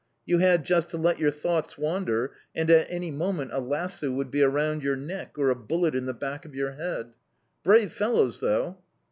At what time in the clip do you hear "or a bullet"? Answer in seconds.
5.37-5.93